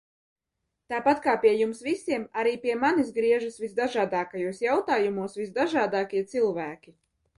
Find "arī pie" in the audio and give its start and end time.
2.43-2.77